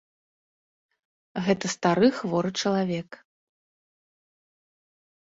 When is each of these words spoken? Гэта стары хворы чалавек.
Гэта 1.49 1.65
стары 1.75 2.07
хворы 2.17 2.51
чалавек. 2.65 3.09